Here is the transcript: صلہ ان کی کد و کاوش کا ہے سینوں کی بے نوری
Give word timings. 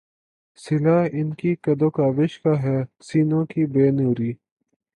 صلہ 0.59 0.97
ان 1.13 1.29
کی 1.39 1.51
کد 1.63 1.81
و 1.81 1.89
کاوش 1.97 2.39
کا 2.41 2.53
ہے 2.63 2.77
سینوں 3.07 3.45
کی 3.51 3.65
بے 3.73 3.89
نوری 3.91 4.31